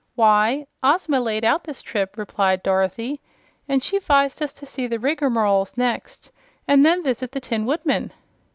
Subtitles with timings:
[0.15, 3.21] "Why, Ozma laid out this trip," replied Dorothy,
[3.69, 6.31] "and she 'vised us to see the Rigmaroles next,
[6.67, 8.11] and then visit the Tin Woodman."